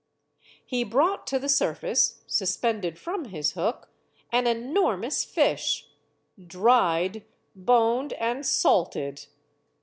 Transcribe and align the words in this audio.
He 0.65 0.83
brought 0.83 1.27
to 1.27 1.37
the 1.37 1.47
surface, 1.47 2.23
suspended 2.25 2.97
from 2.97 3.25
his 3.25 3.51
hook, 3.51 3.91
an 4.31 4.47
enormous 4.47 5.23
fish 5.23 5.89
dried, 6.47 7.23
boned, 7.55 8.13
and 8.13 8.43
salted! 8.43 9.27